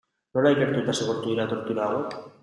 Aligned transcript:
Nola 0.37 0.53
ikertu 0.53 0.79
eta 0.83 0.95
zigortu 0.99 1.29
dira 1.33 1.45
tortura 1.51 1.85
hauek? 1.89 2.17